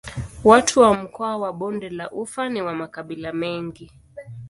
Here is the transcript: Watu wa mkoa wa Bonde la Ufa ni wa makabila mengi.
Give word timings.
Watu 0.43 0.79
wa 0.79 0.93
mkoa 0.93 1.37
wa 1.37 1.53
Bonde 1.53 1.89
la 1.89 2.11
Ufa 2.11 2.49
ni 2.49 2.61
wa 2.61 2.75
makabila 2.75 3.33
mengi. 3.33 3.91